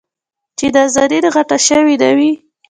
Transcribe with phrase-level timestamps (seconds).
[0.57, 2.31] چې نازنين غټه شوې نه وي.